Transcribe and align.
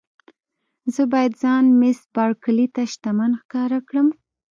زه 0.93 1.01
باید 1.11 1.33
ځان 1.41 1.65
مېس 1.79 1.99
بارکلي 2.15 2.67
ته 2.75 2.81
شتمن 2.91 3.31
ښکاره 3.41 3.79
کړم. 3.87 4.07